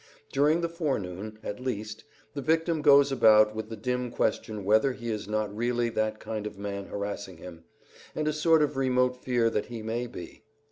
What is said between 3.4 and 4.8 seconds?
with the dim question